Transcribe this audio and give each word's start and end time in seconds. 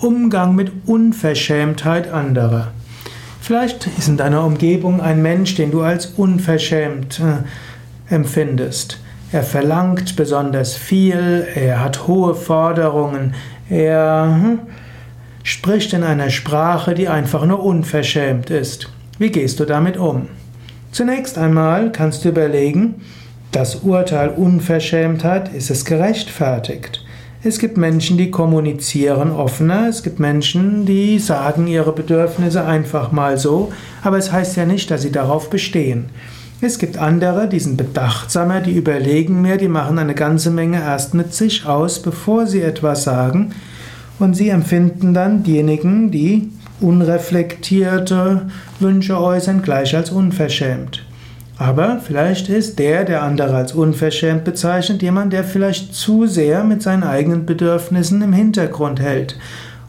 Umgang 0.00 0.54
mit 0.54 0.72
Unverschämtheit 0.86 2.10
anderer. 2.10 2.68
Vielleicht 3.40 3.86
ist 3.98 4.08
in 4.08 4.16
deiner 4.16 4.44
Umgebung 4.44 5.00
ein 5.00 5.20
Mensch, 5.20 5.56
den 5.56 5.70
du 5.70 5.82
als 5.82 6.06
unverschämt 6.06 7.20
äh, 7.20 8.14
empfindest. 8.14 8.98
Er 9.30 9.42
verlangt 9.42 10.16
besonders 10.16 10.74
viel, 10.74 11.46
er 11.54 11.84
hat 11.84 12.06
hohe 12.06 12.34
Forderungen, 12.34 13.34
er 13.68 14.38
hm, 14.40 14.58
spricht 15.42 15.92
in 15.92 16.02
einer 16.02 16.30
Sprache, 16.30 16.94
die 16.94 17.08
einfach 17.08 17.44
nur 17.44 17.62
unverschämt 17.62 18.48
ist. 18.48 18.90
Wie 19.18 19.30
gehst 19.30 19.60
du 19.60 19.66
damit 19.66 19.98
um? 19.98 20.28
Zunächst 20.92 21.36
einmal 21.36 21.92
kannst 21.92 22.24
du 22.24 22.30
überlegen, 22.30 23.02
das 23.52 23.76
Urteil 23.76 24.30
Unverschämtheit, 24.30 25.52
ist 25.52 25.70
es 25.70 25.84
gerechtfertigt? 25.84 27.04
Es 27.42 27.58
gibt 27.58 27.78
Menschen, 27.78 28.18
die 28.18 28.30
kommunizieren 28.30 29.30
offener, 29.32 29.88
es 29.88 30.02
gibt 30.02 30.20
Menschen, 30.20 30.84
die 30.84 31.18
sagen 31.18 31.66
ihre 31.68 31.92
Bedürfnisse 31.92 32.66
einfach 32.66 33.12
mal 33.12 33.38
so, 33.38 33.72
aber 34.02 34.18
es 34.18 34.30
heißt 34.30 34.58
ja 34.58 34.66
nicht, 34.66 34.90
dass 34.90 35.00
sie 35.00 35.10
darauf 35.10 35.48
bestehen. 35.48 36.10
Es 36.60 36.78
gibt 36.78 36.98
andere, 36.98 37.48
die 37.48 37.58
sind 37.58 37.78
bedachtsamer, 37.78 38.60
die 38.60 38.76
überlegen 38.76 39.40
mehr, 39.40 39.56
die 39.56 39.68
machen 39.68 39.98
eine 39.98 40.14
ganze 40.14 40.50
Menge 40.50 40.82
erst 40.82 41.14
mit 41.14 41.32
sich 41.32 41.64
aus, 41.64 42.02
bevor 42.02 42.46
sie 42.46 42.60
etwas 42.60 43.04
sagen, 43.04 43.54
und 44.18 44.34
sie 44.36 44.50
empfinden 44.50 45.14
dann 45.14 45.42
diejenigen, 45.42 46.10
die 46.10 46.50
unreflektierte 46.82 48.50
Wünsche 48.80 49.18
äußern, 49.18 49.62
gleich 49.62 49.96
als 49.96 50.10
unverschämt. 50.10 51.06
Aber 51.60 51.98
vielleicht 52.02 52.48
ist 52.48 52.78
der, 52.78 53.04
der 53.04 53.22
andere 53.22 53.54
als 53.54 53.74
unverschämt 53.74 54.44
bezeichnet, 54.44 55.02
jemand, 55.02 55.34
der 55.34 55.44
vielleicht 55.44 55.94
zu 55.94 56.26
sehr 56.26 56.64
mit 56.64 56.80
seinen 56.80 57.02
eigenen 57.02 57.44
Bedürfnissen 57.44 58.22
im 58.22 58.32
Hintergrund 58.32 58.98
hält 58.98 59.38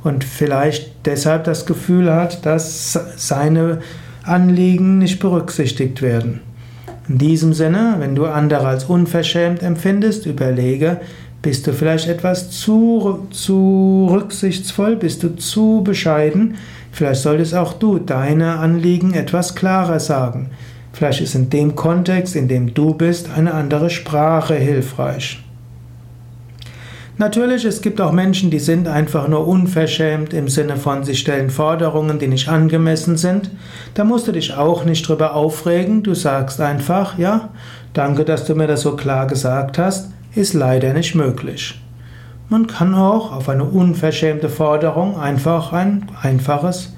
und 0.03 0.26
vielleicht 0.26 0.91
deshalb 1.05 1.45
das 1.45 1.65
Gefühl 1.65 2.13
hat, 2.13 2.45
dass 2.45 2.99
seine 3.15 3.79
Anliegen 4.23 4.98
nicht 4.98 5.21
berücksichtigt 5.21 6.01
werden. 6.01 6.41
In 7.07 7.20
diesem 7.20 7.54
Sinne, 7.54 7.96
wenn 7.99 8.15
du 8.15 8.26
andere 8.26 8.68
als 8.68 8.84
unverschämt 8.84 9.63
empfindest, 9.63 10.26
überlege, 10.26 10.99
bist 11.41 11.68
du 11.68 11.71
vielleicht 11.71 12.09
etwas 12.09 12.51
zu, 12.51 13.27
zu 13.31 14.09
rücksichtsvoll, 14.12 14.98
bist 14.98 15.24
du 15.24 15.37
zu 15.37 15.84
bescheiden, 15.85 16.55
vielleicht 16.91 17.21
solltest 17.21 17.55
auch 17.55 17.71
du 17.71 17.98
deine 17.98 18.57
Anliegen 18.57 19.13
etwas 19.13 19.55
klarer 19.55 20.01
sagen. 20.01 20.49
Vielleicht 20.93 21.21
ist 21.21 21.35
in 21.35 21.49
dem 21.49 21.75
Kontext, 21.75 22.35
in 22.35 22.47
dem 22.47 22.73
du 22.73 22.93
bist, 22.93 23.29
eine 23.35 23.53
andere 23.53 23.89
Sprache 23.89 24.55
hilfreich. 24.55 25.41
Natürlich, 27.17 27.65
es 27.65 27.81
gibt 27.81 28.01
auch 28.01 28.11
Menschen, 28.11 28.49
die 28.49 28.59
sind 28.59 28.87
einfach 28.87 29.27
nur 29.27 29.47
unverschämt 29.47 30.34
im 30.34 30.47
Sinne 30.47 30.75
von, 30.75 31.03
sie 31.03 31.15
stellen 31.15 31.51
Forderungen, 31.51 32.17
die 32.17 32.27
nicht 32.27 32.49
angemessen 32.49 33.15
sind. 33.15 33.51
Da 33.93 34.03
musst 34.03 34.27
du 34.27 34.31
dich 34.31 34.55
auch 34.55 34.85
nicht 34.85 35.07
drüber 35.07 35.35
aufregen. 35.35 36.01
Du 36.01 36.15
sagst 36.15 36.59
einfach, 36.59 37.19
ja, 37.19 37.49
danke, 37.93 38.25
dass 38.25 38.45
du 38.45 38.55
mir 38.55 38.65
das 38.65 38.81
so 38.81 38.95
klar 38.95 39.27
gesagt 39.27 39.77
hast, 39.77 40.09
ist 40.34 40.53
leider 40.53 40.93
nicht 40.93 41.13
möglich. 41.13 41.79
Man 42.49 42.65
kann 42.65 42.95
auch 42.95 43.31
auf 43.31 43.49
eine 43.49 43.65
unverschämte 43.65 44.49
Forderung 44.49 45.19
einfach 45.19 45.73
ein 45.73 46.07
einfaches 46.21 46.95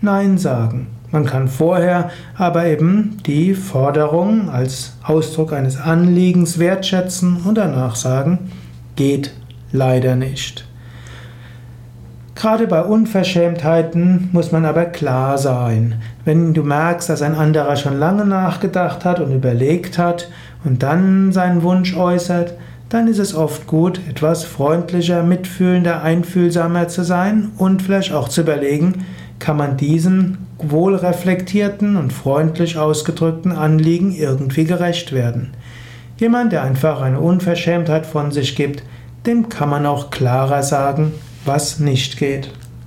Nein 0.00 0.36
sagen. 0.36 0.88
Man 1.12 1.26
kann 1.26 1.46
vorher 1.46 2.10
aber 2.36 2.64
eben 2.66 3.18
die 3.26 3.54
Forderung 3.54 4.48
als 4.48 4.96
Ausdruck 5.04 5.52
eines 5.52 5.78
Anliegens 5.78 6.58
wertschätzen 6.58 7.42
und 7.44 7.56
danach 7.56 7.96
sagen, 7.96 8.50
geht 8.96 9.34
leider 9.72 10.16
nicht. 10.16 10.66
Gerade 12.34 12.66
bei 12.66 12.82
Unverschämtheiten 12.82 14.30
muss 14.32 14.52
man 14.52 14.64
aber 14.64 14.86
klar 14.86 15.36
sein. 15.36 16.00
Wenn 16.24 16.54
du 16.54 16.62
merkst, 16.62 17.10
dass 17.10 17.20
ein 17.20 17.34
anderer 17.34 17.76
schon 17.76 17.98
lange 17.98 18.24
nachgedacht 18.24 19.04
hat 19.04 19.20
und 19.20 19.32
überlegt 19.32 19.98
hat 19.98 20.30
und 20.64 20.82
dann 20.82 21.30
seinen 21.30 21.62
Wunsch 21.62 21.94
äußert, 21.94 22.54
dann 22.88 23.06
ist 23.06 23.18
es 23.18 23.34
oft 23.34 23.66
gut, 23.66 24.00
etwas 24.08 24.44
freundlicher, 24.44 25.22
mitfühlender, 25.22 26.02
einfühlsamer 26.02 26.88
zu 26.88 27.04
sein 27.04 27.50
und 27.58 27.82
vielleicht 27.82 28.12
auch 28.12 28.28
zu 28.28 28.40
überlegen, 28.40 29.04
kann 29.42 29.56
man 29.56 29.76
diesen 29.76 30.38
wohl 30.58 30.94
reflektierten 30.94 31.96
und 31.96 32.12
freundlich 32.12 32.78
ausgedrückten 32.78 33.50
Anliegen 33.50 34.14
irgendwie 34.14 34.62
gerecht 34.62 35.10
werden. 35.10 35.50
Jemand, 36.16 36.52
der 36.52 36.62
einfach 36.62 37.00
eine 37.00 37.18
Unverschämtheit 37.18 38.06
von 38.06 38.30
sich 38.30 38.54
gibt, 38.54 38.84
dem 39.26 39.48
kann 39.48 39.68
man 39.68 39.84
auch 39.84 40.10
klarer 40.10 40.62
sagen, 40.62 41.10
was 41.44 41.80
nicht 41.80 42.18
geht. 42.18 42.52